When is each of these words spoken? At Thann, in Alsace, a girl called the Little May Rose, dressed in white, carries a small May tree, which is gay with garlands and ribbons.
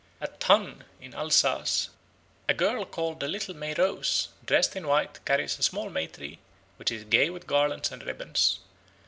At 0.19 0.39
Thann, 0.39 0.85
in 0.99 1.13
Alsace, 1.13 1.91
a 2.49 2.55
girl 2.55 2.85
called 2.85 3.19
the 3.19 3.27
Little 3.27 3.53
May 3.55 3.75
Rose, 3.75 4.29
dressed 4.43 4.75
in 4.75 4.87
white, 4.87 5.23
carries 5.25 5.59
a 5.59 5.61
small 5.61 5.91
May 5.91 6.07
tree, 6.07 6.39
which 6.77 6.91
is 6.91 7.03
gay 7.03 7.29
with 7.29 7.45
garlands 7.45 7.91
and 7.91 8.01
ribbons. 8.03 8.57